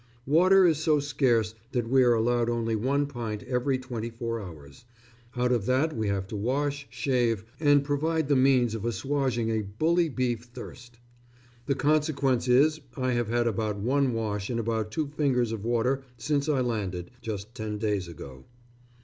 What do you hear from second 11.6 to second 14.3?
The consequence is I have had about one